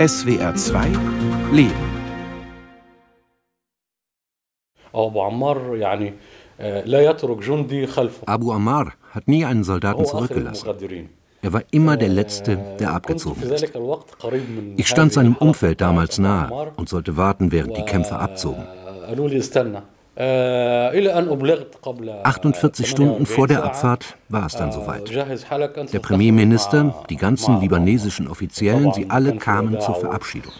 [0.00, 0.88] SWR 2
[1.52, 1.74] Leben
[8.24, 10.70] Abu Ammar hat nie einen Soldaten zurückgelassen.
[11.42, 13.74] Er war immer der Letzte, der abgezogen ist.
[14.78, 18.66] Ich stand seinem Umfeld damals nahe und sollte warten, während die Kämpfer abzogen.
[20.16, 25.08] 48 Stunden vor der Abfahrt war es dann soweit.
[25.92, 30.52] Der Premierminister, die ganzen libanesischen Offiziellen, sie alle kamen zur Verabschiedung.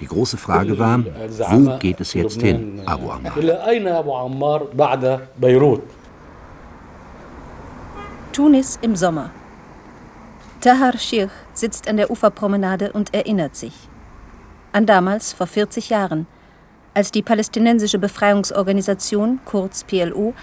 [0.00, 0.98] Die große Frage war,
[1.48, 3.32] wo geht es jetzt hin, Abu Ammar?
[8.32, 9.30] Tunis im Sommer.
[10.60, 13.74] Tahar Schirch sitzt an der Uferpromenade und erinnert sich.
[14.72, 16.26] An damals, vor 40 Jahren,
[16.94, 20.34] als die palästinensische Befreiungsorganisation, kurz PLO,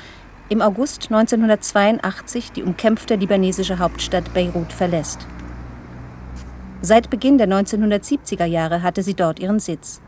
[0.49, 5.25] im August 1982 die umkämpfte libanesische Hauptstadt Beirut verlässt.
[6.81, 10.01] Seit Beginn der 1970er Jahre hatte sie dort ihren Sitz.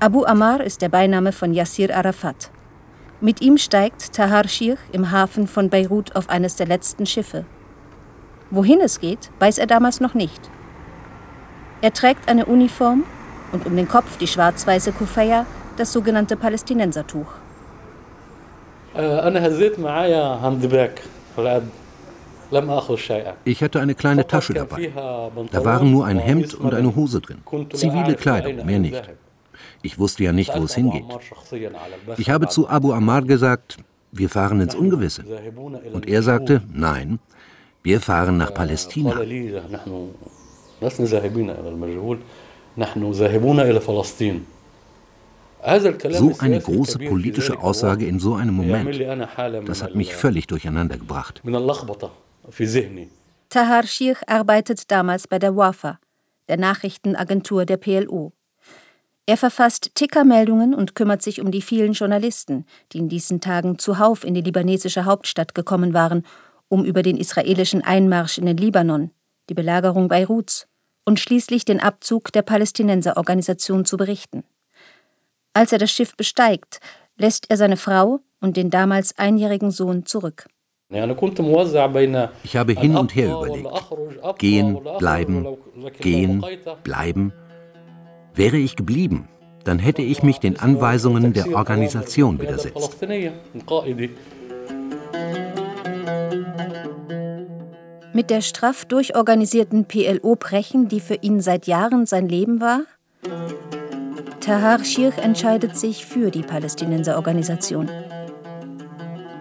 [0.00, 2.50] Abu Ammar ist der Beiname von Yassir Arafat.
[3.20, 7.44] Mit ihm steigt Tahar Shir im Hafen von Beirut auf eines der letzten Schiffe.
[8.50, 10.50] Wohin es geht, weiß er damals noch nicht.
[11.80, 13.04] Er trägt eine Uniform
[13.52, 17.26] und um den Kopf die schwarz-weiße Kufaya, das sogenannte Palästinensertuch.
[23.44, 24.90] Ich hatte eine kleine Tasche dabei.
[25.52, 27.42] Da waren nur ein Hemd und eine Hose drin.
[27.72, 29.10] Zivile Kleidung, mehr nicht.
[29.82, 31.04] Ich wusste ja nicht, wo es hingeht.
[32.16, 33.76] Ich habe zu Abu Ammar gesagt,
[34.10, 35.24] wir fahren ins Ungewisse.
[35.92, 37.20] Und er sagte, nein,
[37.84, 39.20] wir fahren nach Palästina.
[40.81, 42.19] قال لي نحن لسنا ذاهبين إلى المجهول
[42.77, 44.45] نحن ذاهبون إلى فلسطين
[45.63, 48.61] هذا الكلام So eine السياسي große الكبير في politische ذلك Aussage الوقت in so einem
[48.63, 51.41] يعمل Moment, لي أنا حالة من das hat ال- mich völlig durcheinander gebracht.
[51.45, 52.11] من اللخبطة
[52.51, 53.07] في ذهني
[53.49, 55.99] Tahar Shir arbeitet damals bei der WAFA,
[56.49, 58.33] der Nachrichtenagentur der PLO.
[59.27, 64.23] Er verfasst Tickermeldungen und kümmert sich um die vielen Journalisten, die in diesen Tagen zuhauf
[64.25, 66.25] in die libanesische Hauptstadt gekommen waren,
[66.67, 69.11] um über den israelischen Einmarsch in den Libanon,
[69.49, 70.66] die Belagerung Beiruts
[71.08, 74.44] und schließlich den Abzug der Palästinenserorganisation zu berichten.
[75.54, 76.80] Als er das Schiff besteigt,
[77.16, 80.48] lässt er seine Frau und den damals einjährigen Sohn zurück.
[80.90, 83.70] Ich habe hin und her überlegt.
[84.38, 85.46] Gehen, bleiben,
[85.98, 86.44] gehen,
[86.84, 87.32] bleiben.
[88.34, 89.30] Wäre ich geblieben,
[89.64, 92.98] dann hätte ich mich den Anweisungen der Organisation widersetzt.
[98.17, 102.81] Mit der straff durchorganisierten PLO brechen, die für ihn seit Jahren sein Leben war?
[104.39, 107.89] Tahar Shir entscheidet sich für die Palästinenserorganisation.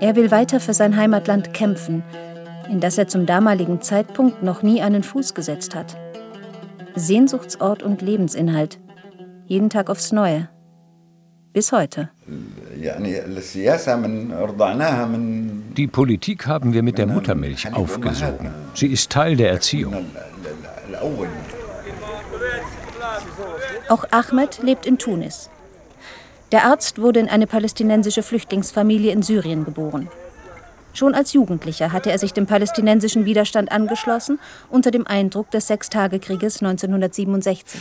[0.01, 2.03] Er will weiter für sein Heimatland kämpfen,
[2.71, 5.97] in das er zum damaligen Zeitpunkt noch nie einen Fuß gesetzt hat.
[6.95, 8.81] Sehnsuchtsort und Lebensinhalt.
[9.47, 10.49] Jeden Tag aufs Neue.
[11.53, 12.09] Bis heute.
[12.81, 15.46] يعني السياسة من رضعناها من
[15.78, 18.52] Die Politik haben wir mit der Muttermilch aufgesogen.
[18.74, 20.08] Sie ist Teil der Erziehung.
[23.88, 25.52] Auch Ahmed lebt in Tunis.
[26.52, 30.08] Der Arzt wurde in eine palästinensische Flüchtlingsfamilie in Syrien geboren.
[30.94, 34.40] Schon als Jugendlicher hatte er sich dem palästinensischen Widerstand angeschlossen,
[34.72, 37.80] unter dem Eindruck des Sechstagekrieges 1967.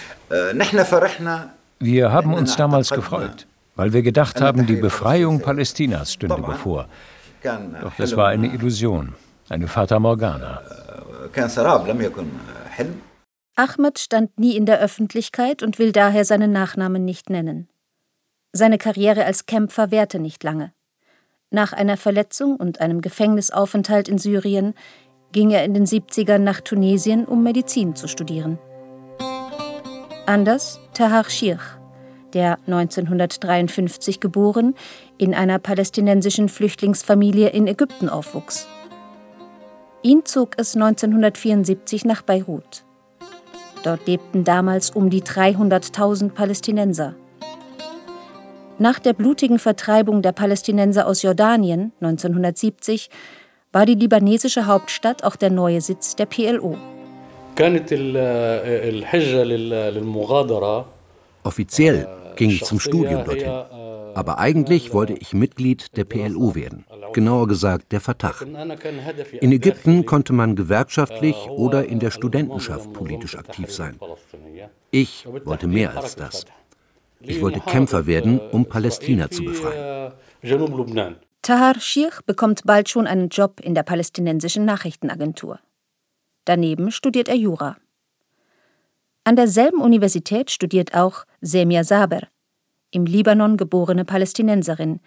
[1.78, 6.88] Wir haben uns damals gefreut, weil wir gedacht haben, die Befreiung Palästinas stünde bevor.
[7.42, 9.14] Doch das war eine Illusion,
[9.48, 10.60] eine Fata Morgana.
[13.56, 17.68] Ahmed stand nie in der Öffentlichkeit und will daher seinen Nachnamen nicht nennen.
[18.52, 20.72] Seine Karriere als Kämpfer währte nicht lange.
[21.50, 24.74] Nach einer Verletzung und einem Gefängnisaufenthalt in Syrien
[25.32, 28.58] ging er in den 70ern nach Tunesien, um Medizin zu studieren.
[30.26, 31.62] Anders Tahar Schirch,
[32.33, 34.75] der 1953 geboren
[35.17, 38.67] in einer palästinensischen Flüchtlingsfamilie in Ägypten aufwuchs.
[40.01, 42.83] Ihn zog es 1974 nach Beirut.
[43.83, 47.15] Dort lebten damals um die 300.000 Palästinenser.
[48.79, 53.09] Nach der blutigen Vertreibung der Palästinenser aus Jordanien 1970
[53.71, 56.75] war die libanesische Hauptstadt auch der neue Sitz der PLO.
[57.55, 58.17] كانت ال-
[58.95, 60.85] الحجة لل- للمغادرة
[61.46, 63.52] Offiziell ging ich zum Studium dorthin.
[64.16, 68.34] Aber eigentlich wollte ich Mitglied der PLO werden, genauer gesagt der Fatah.
[69.40, 73.98] In Ägypten konnte man gewerkschaftlich oder in der Studentenschaft politisch aktiv sein.
[74.90, 76.46] Ich wollte mehr als das.
[77.20, 80.12] Ich wollte Kämpfer werden, um Palästina zu befreien.
[81.42, 85.60] Tahar Schirch bekommt bald schon einen Job in der palästinensischen Nachrichtenagentur.
[86.44, 87.76] Daneben studiert er Jura.
[89.26, 92.28] An derselben Universität studiert auch Semia Saber,
[92.92, 95.00] im Libanon geborene Palästinenserin,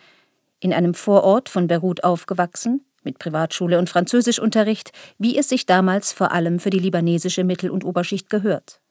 [0.59, 6.33] in einem Vorort von Beirut aufgewachsen, mit Privatschule und Französischunterricht, wie es sich damals vor
[6.33, 8.81] allem für die libanesische Mittel- und Oberschicht gehört.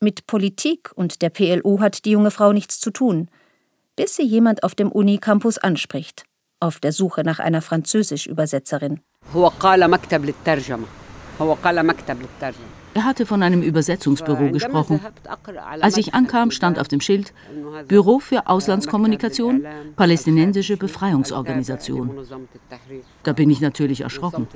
[0.00, 3.30] Mit Politik und der PLO hat die junge Frau nichts zu tun,
[3.94, 6.24] bis sie jemand auf dem Unicampus anspricht,
[6.58, 8.98] auf der Suche nach einer Französisch-Übersetzerin.
[12.98, 15.00] Er hatte von einem Übersetzungsbüro gesprochen.
[15.80, 17.32] Als ich ankam, stand auf dem Schild
[17.86, 19.64] Büro für Auslandskommunikation,
[19.94, 22.26] Palästinensische Befreiungsorganisation.
[23.22, 24.48] Da bin ich natürlich erschrocken.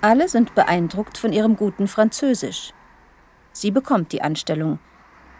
[0.00, 2.72] Alle sind beeindruckt von ihrem guten Französisch.
[3.52, 4.80] Sie bekommt die Anstellung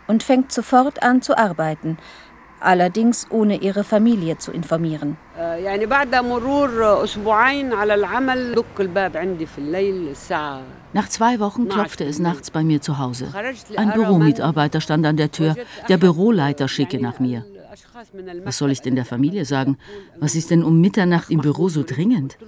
[0.07, 1.99] und fängt sofort an zu arbeiten,
[2.61, 5.17] allerdings ohne ihre Familie zu informieren.
[10.93, 13.29] Nach zwei Wochen klopfte es nachts bei mir zu Hause.
[13.77, 15.55] Ein Büromitarbeiter stand an der Tür.
[15.89, 17.45] Der Büroleiter schicke nach mir.
[18.45, 19.77] Was soll ich denn der Familie sagen?
[20.19, 22.39] Was ist denn um Mitternacht im Büro so dringend?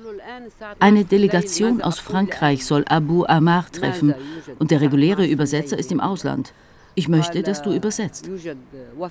[0.79, 4.15] Eine Delegation aus Frankreich soll Abu Amar treffen
[4.59, 6.53] und der reguläre Übersetzer ist im Ausland.
[7.00, 8.29] Ich möchte, dass du übersetzt.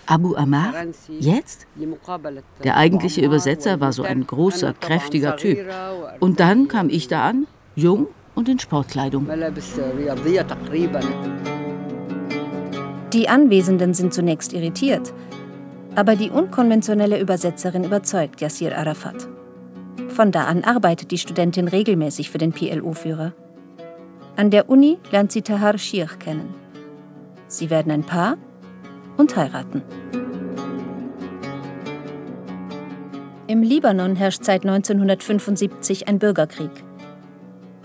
[0.06, 0.76] Abu Amar?
[1.20, 1.66] Jetzt?
[2.64, 5.58] Der eigentliche Übersetzer war so ein großer, kräftiger Typ.
[6.20, 8.06] Und dann kam ich da an, jung
[8.36, 9.28] und in Sportkleidung.
[13.12, 15.12] Die Anwesenden sind zunächst irritiert,
[15.96, 19.28] aber die unkonventionelle Übersetzerin überzeugt Yassir Arafat.
[20.10, 23.34] Von da an arbeitet die Studentin regelmäßig für den PLO-Führer.
[24.36, 26.69] An der Uni lernt sie Tahar Shir kennen.
[27.50, 28.38] Sie werden ein Paar
[29.18, 29.82] und heiraten.
[33.48, 36.70] Im Libanon herrscht seit 1975 ein Bürgerkrieg.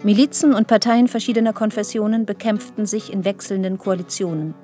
[0.02, 4.54] Milizen und Parteien verschiedener Konfessionen bekämpften sich in wechselnden Koalitionen.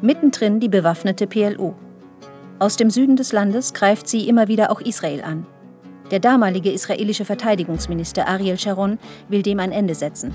[0.00, 1.74] Mittendrin die bewaffnete PLO.
[2.58, 5.46] Aus dem Süden des Landes greift sie immer wieder auch Israel an.
[6.10, 8.98] Der damalige israelische Verteidigungsminister Ariel Sharon
[9.28, 10.32] will dem ein Ende setzen.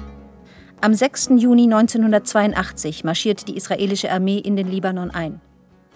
[0.82, 1.32] Am 6.
[1.36, 5.42] Juni 1982 marschiert die israelische Armee in den Libanon ein.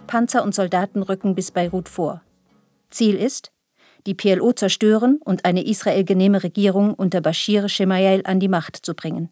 [0.08, 2.22] Panzer und Soldaten rücken bis Beirut vor.
[2.90, 3.54] Ziel ist,
[4.06, 9.30] die PLO zerstören und eine israelgenehme Regierung unter Bashir Shemayel an die Macht zu bringen.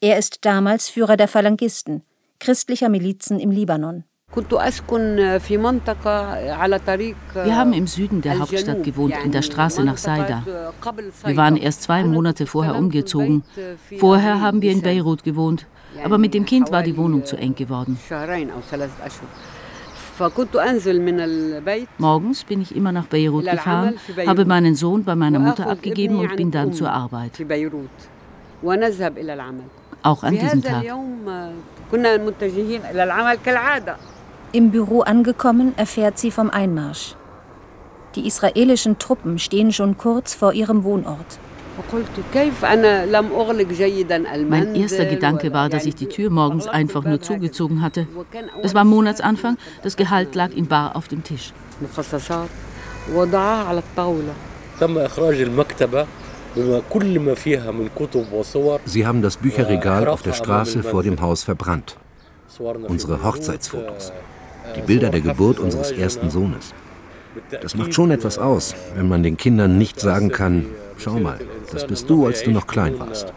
[0.00, 2.02] Er ist damals Führer der Phalangisten,
[2.40, 4.02] christlicher Milizen im Libanon.
[7.44, 10.42] Wir haben im Süden der Hauptstadt gewohnt, in der Straße nach Saida.
[11.24, 13.44] Wir waren erst zwei Monate vorher umgezogen.
[13.98, 15.66] Vorher haben wir in Beirut gewohnt,
[16.04, 17.98] aber mit dem Kind war die Wohnung zu eng geworden.
[21.98, 23.94] Morgens bin ich immer nach Beirut gefahren,
[24.26, 27.32] habe meinen Sohn bei meiner Mutter abgegeben und bin dann zur Arbeit.
[30.02, 30.84] Auch an diesem Tag.
[34.56, 37.14] Im Büro angekommen, erfährt sie vom Einmarsch.
[38.14, 41.38] Die israelischen Truppen stehen schon kurz vor ihrem Wohnort.
[44.48, 48.06] Mein erster Gedanke war, dass ich die Tür morgens einfach nur zugezogen hatte.
[48.62, 51.52] Es war Monatsanfang, das Gehalt lag in bar auf dem Tisch.
[58.86, 61.98] Sie haben das Bücherregal auf der Straße vor dem Haus verbrannt.
[62.88, 64.12] Unsere Hochzeitsfotos.
[64.74, 66.74] Die Bilder der Geburt unseres ersten Sohnes.
[67.62, 70.66] Das macht schon etwas aus, wenn man den Kindern nicht sagen kann,
[70.98, 71.38] schau mal,
[71.72, 73.32] das bist du, als du noch klein warst.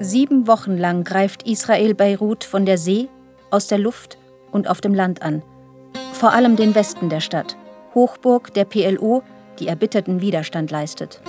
[0.00, 3.08] Sieben Wochen lang greift Israel Beirut von der See,
[3.50, 4.18] aus der Luft
[4.50, 5.42] und auf dem Land an.
[6.12, 7.56] Vor allem den Westen der Stadt,
[7.94, 9.22] Hochburg der PLO,
[9.58, 11.20] die erbitterten Widerstand leistet.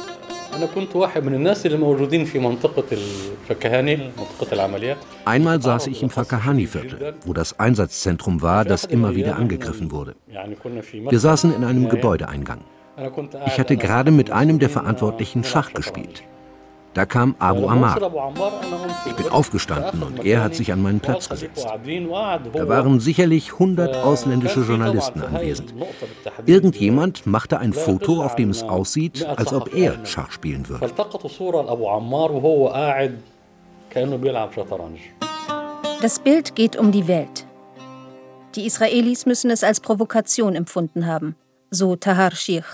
[5.26, 10.16] Einmal saß ich im Fakahani-Viertel, wo das Einsatzzentrum war, das immer wieder angegriffen wurde.
[11.10, 12.62] Wir saßen in einem Gebäudeeingang.
[13.48, 16.24] Ich hatte gerade mit einem der Verantwortlichen Schach gespielt.
[16.94, 17.98] Da kam Abu Ammar.
[19.06, 21.66] Ich bin aufgestanden und er hat sich an meinen Platz gesetzt.
[21.66, 25.74] Da waren sicherlich 100 ausländische Journalisten anwesend.
[26.46, 30.92] Irgendjemand machte ein Foto, auf dem es aussieht, als ob er Schach spielen würde.
[36.02, 37.46] Das Bild geht um die Welt.
[38.56, 41.36] Die Israelis müssen es als Provokation empfunden haben,
[41.72, 42.66] so Tahar Shich.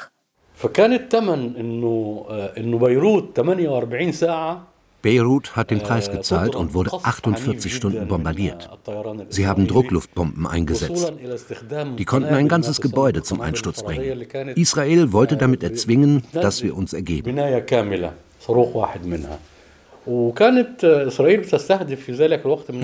[0.64, 2.24] فكان الثمن انه
[2.58, 4.74] انه بيروت 48 ساعه
[5.06, 8.70] Beirut hat den Preis gezahlt und wurde 48 Stunden bombardiert.
[9.28, 11.12] Sie haben Druckluftbomben eingesetzt.
[11.98, 14.24] Die konnten ein ganzes Gebäude zum Einsturz bringen.
[14.56, 17.28] Israel wollte damit erzwingen, dass wir uns ergeben.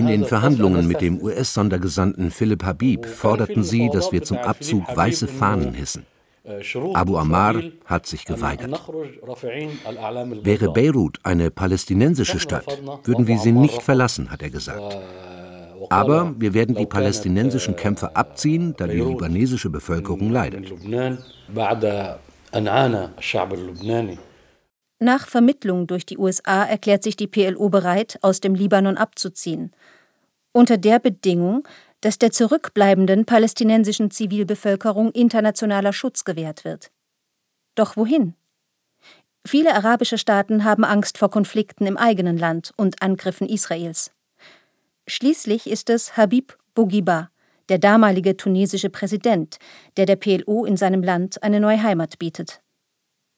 [0.02, 5.26] In den Verhandlungen mit dem US-Sondergesandten Philipp Habib forderten sie, dass wir zum Abzug weiße
[5.26, 6.04] Fahnen hissen.
[6.93, 8.81] Abu Ammar hat sich geweigert.
[10.43, 12.65] Wäre Beirut eine palästinensische Stadt,
[13.03, 14.97] würden wir sie nicht verlassen, hat er gesagt.
[15.89, 20.71] Aber wir werden die palästinensischen Kämpfer abziehen, da die libanesische Bevölkerung leidet.
[24.99, 29.71] Nach Vermittlung durch die USA erklärt sich die PLO bereit, aus dem Libanon abzuziehen.
[30.53, 31.67] Unter der Bedingung,
[32.05, 36.91] dass der zurückbleibenden palästinensischen Zivilbevölkerung internationaler Schutz gewährt wird.
[37.73, 38.35] Doch wohin?
[39.43, 44.11] Viele arabische Staaten haben Angst vor Konflikten im eigenen Land und Angriffen Israels.
[45.07, 47.31] Schließlich ist es Habib Bourguiba,
[47.69, 49.57] der damalige tunesische Präsident,
[49.97, 52.61] der der PLO in seinem Land eine neue Heimat bietet.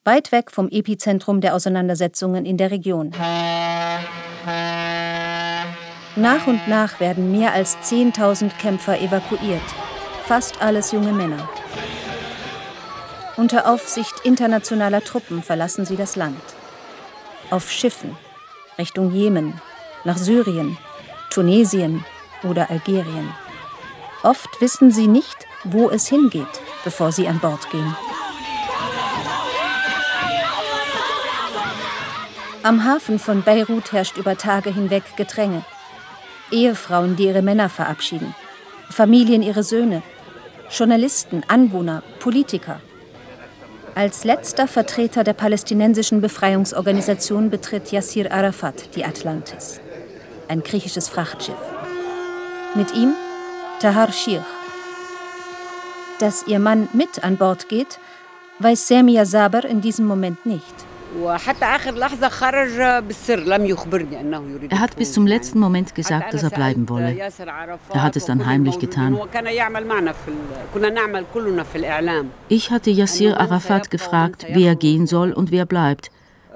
[0.03, 3.13] Weit weg vom Epizentrum der Auseinandersetzungen in der Region.
[6.17, 9.61] Nach und nach werden mehr als 10.000 Kämpfer evakuiert,
[10.25, 11.47] fast alles junge Männer.
[13.35, 16.41] Unter Aufsicht internationaler Truppen verlassen sie das Land.
[17.51, 18.17] Auf Schiffen,
[18.79, 19.61] Richtung Jemen,
[20.05, 20.79] nach Syrien,
[21.29, 22.03] Tunesien
[22.41, 23.31] oder Algerien.
[24.23, 26.47] Oft wissen sie nicht, wo es hingeht,
[26.83, 27.95] bevor sie an Bord gehen.
[32.63, 35.63] Am Hafen von Beirut herrscht über Tage hinweg Gedränge.
[36.51, 38.33] Ehefrauen, die ihre Männer verabschieden,
[38.89, 40.01] Familien ihre Söhne,
[40.69, 42.79] Journalisten, Anwohner, Politiker.
[43.95, 49.79] Als letzter Vertreter der palästinensischen Befreiungsorganisation betritt Yassir Arafat die Atlantis,
[50.47, 51.55] ein griechisches Frachtschiff.
[52.75, 53.13] Mit ihm
[53.79, 54.45] Tahar Shir.
[56.19, 57.99] Dass ihr Mann mit an Bord geht,
[58.59, 60.86] weiß Semia Saber in diesem Moment nicht.
[64.69, 67.17] Er hat bis zum letzten Moment gesagt, dass er bleiben wolle.
[67.93, 69.17] Er hat es dann heimlich getan.
[72.49, 76.11] Ich hatte Yassir Arafat gefragt, wer gehen soll und wer bleibt.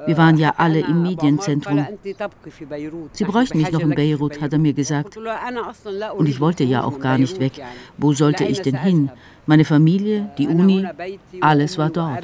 [0.06, 1.86] Wir waren ja alle im Medienzentrum.
[3.12, 5.18] Sie bräuchten mich noch in Beirut, hat er mir gesagt.
[5.18, 7.54] Und ich wollte ja auch gar nicht weg.
[7.98, 9.12] Wo sollte ich denn hin?
[9.46, 10.88] Meine Familie, die Uni,
[11.42, 12.24] alles war dort.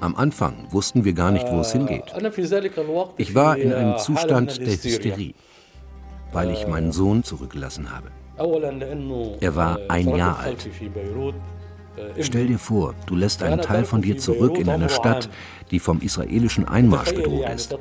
[0.00, 2.04] Am Anfang wussten wir gar nicht, wo es hingeht.
[3.16, 5.34] Ich war in einem Zustand der Hysterie,
[6.32, 8.10] weil ich meinen Sohn zurückgelassen habe.
[9.40, 10.68] Er war ein Jahr alt.
[12.20, 15.28] Stell dir vor, du lässt einen Teil von dir zurück in einer Stadt,
[15.70, 17.76] die vom israelischen Einmarsch bedroht ist.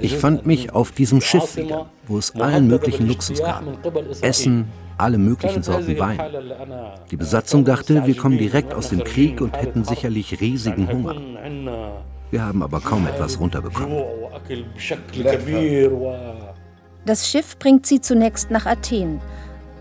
[0.00, 3.64] Ich fand mich auf diesem Schiff wieder, wo es allen möglichen Luxus gab.
[4.22, 6.18] Essen, alle möglichen Sorten Wein.
[7.10, 11.16] Die Besatzung dachte, wir kommen direkt aus dem Krieg und hätten sicherlich riesigen Hunger.
[12.30, 14.02] Wir haben aber kaum etwas runterbekommen.
[17.06, 19.20] Das Schiff bringt sie zunächst nach Athen,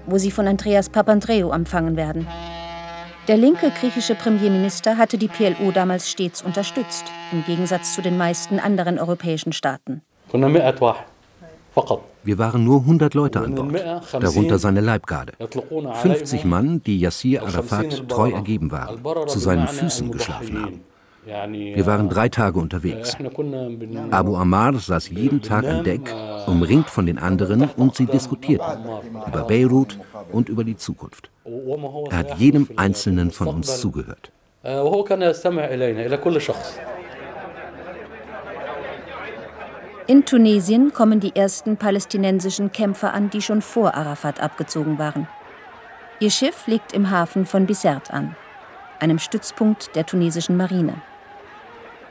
[0.07, 2.27] wo sie von Andreas Papandreou empfangen werden.
[3.29, 8.59] Der linke griechische Premierminister hatte die PLO damals stets unterstützt, im Gegensatz zu den meisten
[8.59, 10.01] anderen europäischen Staaten.
[12.25, 13.73] Wir waren nur 100 Leute an Bord,
[14.19, 15.33] darunter seine Leibgarde.
[15.39, 20.81] 50 Mann, die Yassir Arafat treu ergeben waren, zu seinen Füßen geschlafen haben.
[21.25, 23.15] Wir waren drei Tage unterwegs.
[24.11, 26.13] Abu Ammar saß jeden Tag an Deck,
[26.47, 28.83] umringt von den anderen und sie diskutierten
[29.27, 29.97] über Beirut
[30.31, 31.29] und über die Zukunft.
[32.09, 34.31] Er hat jedem Einzelnen von uns zugehört.
[40.05, 45.27] In Tunesien kommen die ersten palästinensischen Kämpfer an, die schon vor Arafat abgezogen waren.
[46.19, 48.35] Ihr Schiff liegt im Hafen von Bizerte an,
[48.99, 51.01] einem Stützpunkt der tunesischen Marine.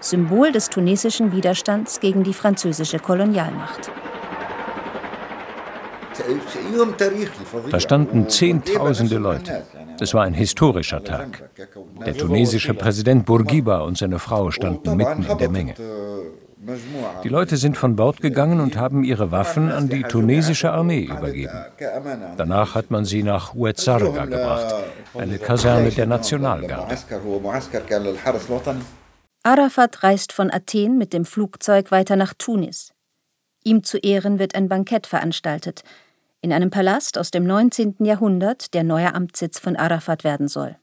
[0.03, 3.91] Symbol des tunesischen Widerstands gegen die französische Kolonialmacht.
[7.71, 9.65] Da standen Zehntausende Leute.
[10.01, 11.51] Es war ein historischer Tag.
[12.05, 15.75] Der tunesische Präsident Bourguiba und seine Frau standen mitten in der Menge.
[17.25, 21.59] Die Leute sind von Bord gegangen und haben ihre Waffen an die tunesische Armee übergeben.
[22.37, 24.75] Danach hat man sie nach Ouezzarga gebracht,
[25.15, 26.97] eine Kaserne der Nationalgarde.
[29.45, 32.93] Arafat reist von Athen mit dem Flugzeug weiter nach Tunis.
[33.65, 35.83] Ihm zu Ehren wird ein Bankett veranstaltet,
[36.43, 37.97] in einem Palast aus dem 19.
[38.05, 40.77] Jahrhundert, der neuer Amtssitz von Arafat werden soll.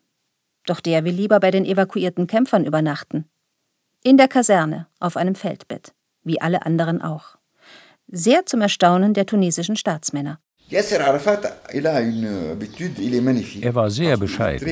[0.66, 3.30] Doch der will lieber bei den evakuierten Kämpfern übernachten.
[4.04, 7.38] In der Kaserne, auf einem Feldbett, wie alle anderen auch.
[8.08, 10.40] Sehr zum Erstaunen der tunesischen Staatsmänner.
[13.64, 14.68] Er war sehr bescheiden.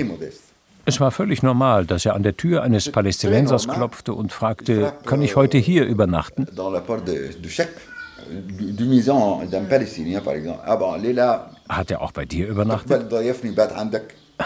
[0.88, 5.22] Es war völlig normal, dass er an der Tür eines Palästinensers klopfte und fragte, kann
[5.22, 6.48] ich heute hier übernachten?
[11.68, 13.12] Hat er auch bei dir übernachtet?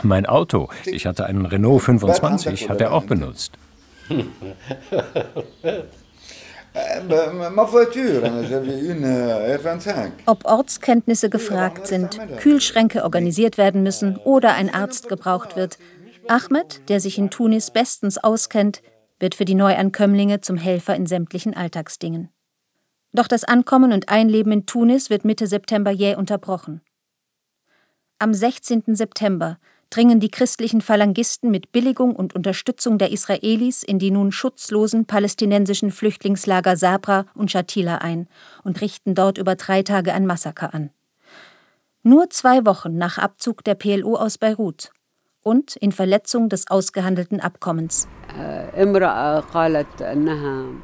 [0.01, 3.53] Mein Auto, ich hatte einen Renault 25, hat er auch benutzt.
[10.25, 15.77] Ob Ortskenntnisse gefragt sind, Kühlschränke organisiert werden müssen oder ein Arzt gebraucht wird,
[16.31, 18.81] Ahmed, der sich in Tunis bestens auskennt,
[19.19, 22.29] wird für die Neuankömmlinge zum Helfer in sämtlichen Alltagsdingen.
[23.11, 26.79] Doch das Ankommen und Einleben in Tunis wird Mitte September jäh unterbrochen.
[28.17, 28.95] Am 16.
[28.95, 29.59] September
[29.89, 35.91] dringen die christlichen Phalangisten mit Billigung und Unterstützung der Israelis in die nun schutzlosen palästinensischen
[35.91, 38.29] Flüchtlingslager Sabra und Shatila ein
[38.63, 40.91] und richten dort über drei Tage ein Massaker an.
[42.03, 44.93] Nur zwei Wochen nach Abzug der PLO aus Beirut
[45.43, 48.07] und in Verletzung des ausgehandelten Abkommens.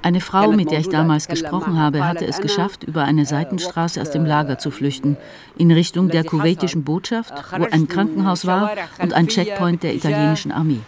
[0.01, 4.11] Eine Frau, mit der ich damals gesprochen habe, hatte es geschafft, über eine Seitenstraße aus
[4.11, 5.17] dem Lager zu flüchten,
[5.57, 8.71] in Richtung der kuwaitischen Botschaft, wo ein Krankenhaus war
[9.01, 10.81] und ein Checkpoint der italienischen Armee.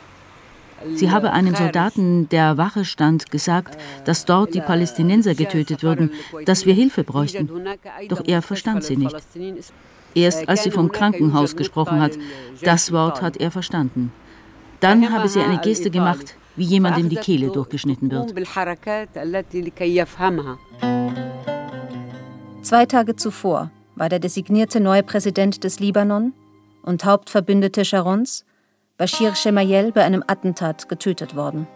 [0.95, 6.11] Sie habe einem Soldaten, der Wache stand, gesagt, dass dort die Palästinenser getötet würden,
[6.45, 7.49] dass wir Hilfe bräuchten.
[8.07, 9.15] Doch er verstand sie nicht.
[10.15, 12.13] Erst als sie vom Krankenhaus gesprochen hat,
[12.61, 14.11] das Wort hat er verstanden.
[14.79, 18.33] Dann habe sie eine Geste gemacht, wie jemandem die Kehle durchgeschnitten wird.
[22.61, 26.33] Zwei Tage zuvor war der designierte neue Präsident des Libanon
[26.83, 28.45] und Hauptverbündete Sharons,
[28.97, 31.67] Bashir Shemayel, bei einem Attentat getötet worden.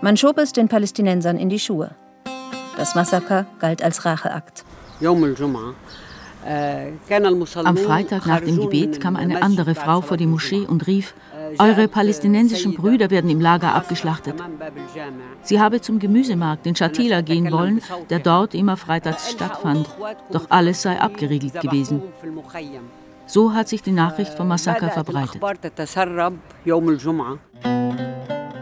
[0.00, 1.94] Man schob es den Palästinensern in die Schuhe.
[2.76, 4.64] Das Massaker galt als Racheakt.
[6.44, 11.14] Am Freitag nach dem Gebet kam eine andere Frau vor die Moschee und rief,
[11.58, 14.34] eure palästinensischen Brüder werden im Lager abgeschlachtet.
[15.42, 19.88] Sie habe zum Gemüsemarkt in Shatila gehen wollen, der dort immer freitags stattfand,
[20.30, 22.02] doch alles sei abgeriegelt gewesen.
[23.26, 25.40] So hat sich die Nachricht vom Massaker verbreitet.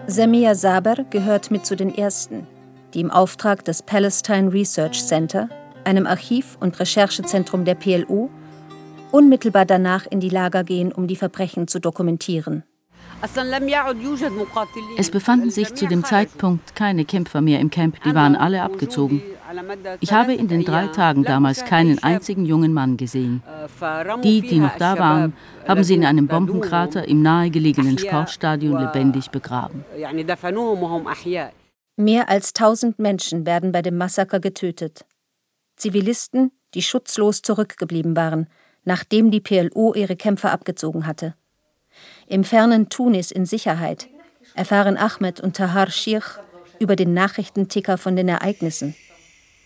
[0.07, 2.47] Samia Saber gehört mit zu den ersten,
[2.95, 5.49] die im Auftrag des Palestine Research Center
[5.85, 8.31] einem Archiv- und Recherchezentrum der PLO,
[9.11, 12.64] unmittelbar danach in die Lager gehen, um die Verbrechen zu dokumentieren.
[14.97, 19.23] Es befanden sich zu dem Zeitpunkt keine Kämpfer mehr im Camp, die waren alle abgezogen.
[20.01, 23.43] Ich habe in den drei Tagen damals keinen einzigen jungen Mann gesehen.
[24.23, 25.35] Die, die noch da waren,
[25.66, 29.85] haben sie in einem Bombenkrater im nahegelegenen Sportstadion lebendig begraben.
[31.97, 35.05] Mehr als 1000 Menschen werden bei dem Massaker getötet.
[35.81, 38.47] Zivilisten, die schutzlos zurückgeblieben waren,
[38.85, 41.35] nachdem die PLO ihre Kämpfer abgezogen hatte.
[42.27, 44.09] Im fernen Tunis in Sicherheit
[44.55, 46.23] erfahren Ahmed und Tahar Shir
[46.79, 48.95] über den Nachrichtenticker von den Ereignissen.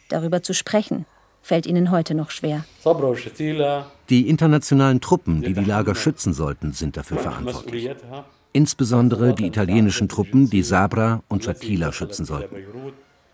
[0.08, 1.06] Darüber zu sprechen,
[1.42, 2.64] fällt ihnen heute noch schwer.
[4.08, 7.90] Die internationalen Truppen, die die Lager schützen sollten, sind dafür verantwortlich.
[8.52, 12.56] Insbesondere die italienischen Truppen, die Sabra und Shatila schützen sollten.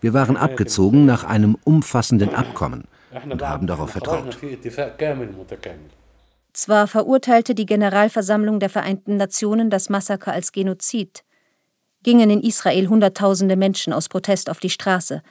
[0.01, 2.85] Wir waren abgezogen nach einem umfassenden Abkommen
[3.29, 4.37] und haben darauf vertraut.
[6.53, 11.23] Zwar verurteilte die Generalversammlung der Vereinten Nationen das Massaker als Genozid,
[12.03, 15.21] gingen in Israel Hunderttausende Menschen aus Protest auf die Straße,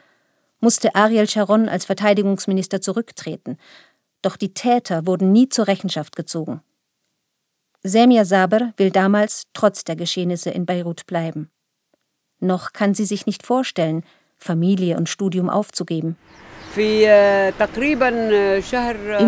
[0.60, 3.58] musste Ariel Sharon als Verteidigungsminister zurücktreten,
[4.22, 6.62] doch die Täter wurden nie zur Rechenschaft gezogen.
[7.82, 11.50] Semir Saber will damals trotz der Geschehnisse in Beirut bleiben.
[12.38, 14.04] Noch kann sie sich nicht vorstellen,
[14.40, 16.16] Familie und Studium aufzugeben.
[16.76, 17.10] Im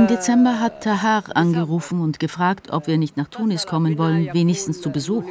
[0.07, 4.91] Dezember hat Tahar angerufen und gefragt, ob wir nicht nach Tunis kommen wollen, wenigstens zu
[4.91, 5.25] Besuch.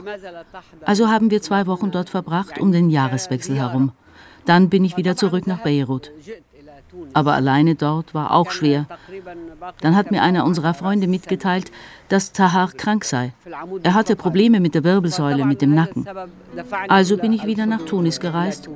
[0.86, 3.94] Also haben wir zwei Wochen dort verbracht, um den Jahreswechsel herum.
[4.46, 6.12] Dann bin ich wieder zurück nach Beirut.
[7.14, 8.86] Aber alleine dort war auch schwer.
[9.82, 11.72] Dann hat mir einer unserer Freunde mitgeteilt,
[12.10, 13.34] dass Tahar krank sei.
[13.84, 16.06] Er hatte Probleme mit der Wirbelsäule, mit dem Nacken.
[16.88, 18.70] Also bin ich wieder nach Tunis gereist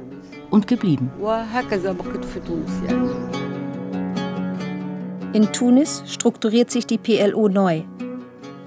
[0.49, 1.11] und geblieben.
[5.33, 7.83] In Tunis strukturiert sich die PLO neu.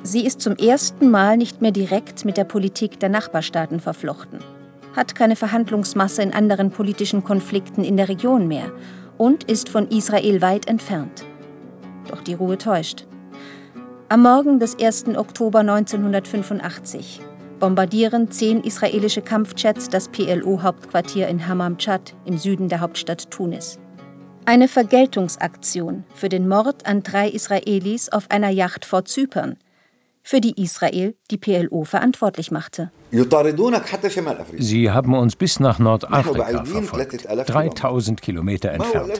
[0.02, 4.38] Sie ist zum ersten Mal nicht mehr direkt mit der Politik der Nachbarstaaten verflochten,
[4.94, 8.70] hat keine Verhandlungsmasse in anderen politischen Konflikten in der Region mehr
[9.18, 11.24] und ist von Israel weit entfernt.
[12.08, 13.06] Doch die Ruhe täuscht.
[14.08, 15.08] Am Morgen des 1.
[15.16, 17.20] Oktober 1985
[17.58, 23.78] bombardieren zehn israelische Kampfjets das PLO-Hauptquartier in Hammam-Chad im Süden der Hauptstadt Tunis.
[24.44, 29.56] Eine Vergeltungsaktion für den Mord an drei Israelis auf einer Yacht vor Zypern,
[30.28, 32.90] für die Israel die PLO verantwortlich machte.
[34.58, 39.10] Sie haben uns bis nach Nordafrika verfolgt, 3000 Kilometer entfernt.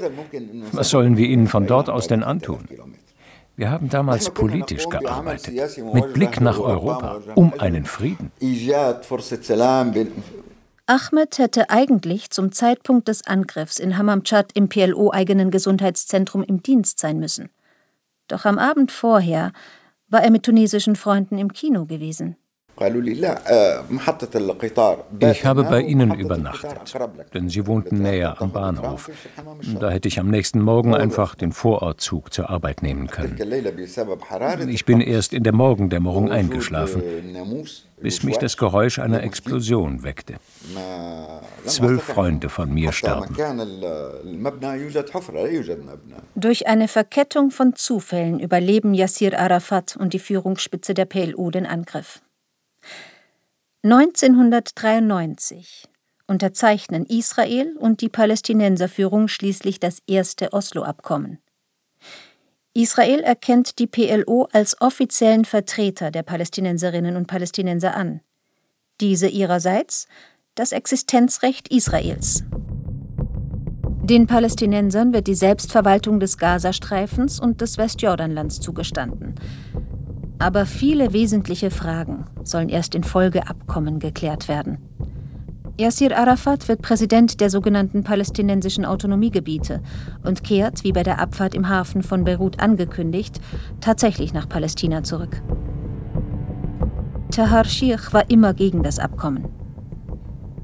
[0.73, 2.69] Was sollen wir ihnen von dort aus denn antun?
[3.57, 5.55] Wir haben damals politisch gearbeitet,
[5.95, 8.31] mit Blick nach Europa, um einen Frieden.
[10.85, 17.19] Ahmed hätte eigentlich zum Zeitpunkt des Angriffs in Hammamchat im PLO-eigenen Gesundheitszentrum im Dienst sein
[17.19, 17.49] müssen.
[18.29, 19.53] Doch am Abend vorher
[20.09, 22.37] war er mit tunesischen Freunden im Kino gewesen.
[25.21, 26.95] Ich habe bei ihnen übernachtet,
[27.35, 29.11] denn sie wohnten näher am Bahnhof.
[29.81, 33.39] Da hätte ich am nächsten Morgen einfach den Vorortzug zur Arbeit nehmen können.
[34.69, 37.03] Ich bin erst in der Morgendämmerung eingeschlafen,
[38.01, 40.35] bis mich das Geräusch einer Explosion weckte.
[41.65, 43.37] Zwölf Freunde von mir starben.
[46.35, 52.21] Durch eine Verkettung von Zufällen überleben Yassir Arafat und die Führungsspitze der PLO den Angriff.
[53.85, 55.85] 1993
[56.27, 61.39] unterzeichnen Israel und die Palästinenserführung schließlich das erste Oslo-Abkommen.
[62.75, 68.21] Israel erkennt die PLO als offiziellen Vertreter der Palästinenserinnen und Palästinenser an.
[69.01, 70.09] Diese ihrerseits
[70.57, 72.43] das Existenzrecht Israels.
[74.03, 79.37] Den Palästinensern wird die Selbstverwaltung des Gazastreifens und des Westjordanlands zugestanden.
[80.39, 84.79] Aber viele wesentliche Fragen sollen erst in Folgeabkommen geklärt werden.
[85.81, 89.81] Yassir Arafat wird Präsident der sogenannten palästinensischen Autonomiegebiete
[90.25, 93.41] und kehrt, wie bei der Abfahrt im Hafen von Beirut angekündigt,
[93.81, 95.41] tatsächlich nach Palästina zurück.
[97.31, 99.45] Tahar Shir war immer gegen das Abkommen.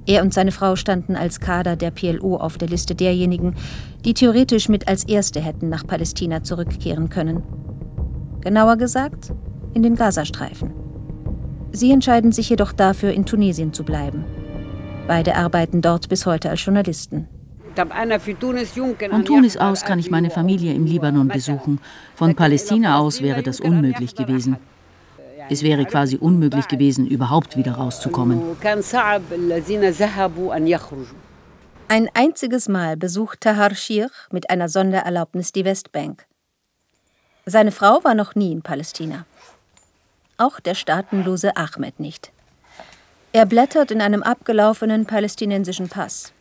[0.07, 3.55] Er und seine Frau standen als Kader der PLO auf der Liste derjenigen,
[4.05, 7.43] die theoretisch mit als Erste hätten nach Palästina zurückkehren können.
[8.41, 9.33] Genauer gesagt,
[9.75, 10.73] in den Gazastreifen.
[11.73, 14.25] Sie entscheiden sich jedoch dafür, in Tunesien zu bleiben.
[15.09, 17.29] Beide arbeiten dort bis heute als Journalisten.
[17.75, 21.81] Von Tunis aus kann ich meine Familie im Libanon besuchen.
[22.15, 24.57] Von Palästina aus wäre das unmöglich gewesen.
[25.51, 28.41] Es wäre quasi unmöglich gewesen, überhaupt wieder rauszukommen.
[31.89, 36.25] Ein einziges Mal besucht Tahar Shir mit einer Sondererlaubnis die Westbank.
[37.45, 39.27] Seine Frau war noch nie in Palästina
[40.39, 42.33] auch der staatenlose Ahmed nicht.
[43.33, 46.33] Er blättert in einem abgelaufenen palästinensischen Pass.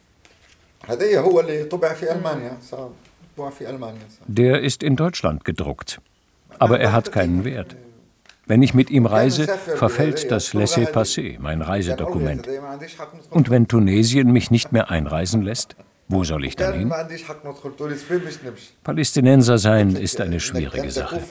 [4.27, 6.01] Der ist in Deutschland gedruckt,
[6.59, 7.75] aber er hat keinen Wert.
[8.45, 12.47] Wenn ich mit ihm reise, verfällt das Laissez-passer, mein Reisedokument.
[13.29, 15.75] Und wenn Tunesien mich nicht mehr einreisen lässt,
[16.09, 16.93] wo soll ich dann hin?
[18.83, 21.21] Palästinenser sein ist eine schwierige Sache.